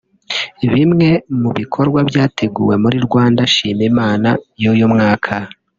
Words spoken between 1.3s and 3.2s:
mu bikorwa byateguwe muri